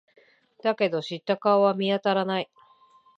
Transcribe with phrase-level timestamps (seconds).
[0.63, 2.49] だけど、知った顔は見当たらない。